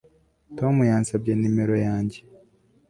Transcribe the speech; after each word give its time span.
Tom 0.57 0.75
yansabye 0.91 1.31
nimero 1.35 1.75
yanjye 1.87 2.19